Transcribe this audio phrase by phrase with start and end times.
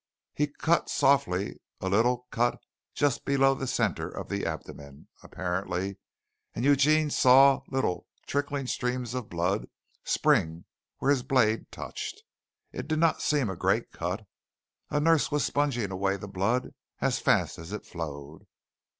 [0.33, 2.59] He cut softly a little cut
[2.95, 5.99] just below the centre of the abdomen apparently,
[6.55, 9.67] and Eugene saw little trickling streams of blood
[10.03, 10.65] spring
[10.97, 12.23] where his blade touched.
[12.71, 14.25] It did not seem a great cut.
[14.89, 18.47] A nurse was sponging away the blood as fast as it flowed.